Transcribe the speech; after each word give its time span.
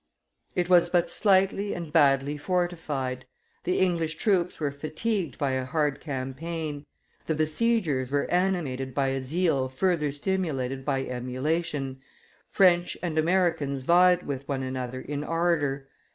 It 0.55 0.67
was 0.67 0.89
but 0.89 1.11
slightly 1.11 1.75
and 1.75 1.93
badly 1.93 2.35
fortified; 2.35 3.25
the 3.65 3.77
English 3.77 4.15
troops 4.15 4.59
were 4.59 4.71
fatigued 4.71 5.37
by 5.37 5.51
a 5.51 5.63
hard 5.63 5.99
campaign; 5.99 6.87
the 7.27 7.35
besiegers 7.35 8.09
were 8.09 8.25
animated 8.31 8.95
by 8.95 9.09
a 9.09 9.21
zeal 9.21 9.69
further 9.69 10.11
stimulated 10.11 10.83
by 10.83 11.05
emulation; 11.05 12.01
French 12.49 12.97
and 13.03 13.19
Americans 13.19 13.83
vied 13.83 14.23
with 14.25 14.47
one 14.47 14.63
another 14.63 15.01
in 15.01 15.23
ardor. 15.23 15.87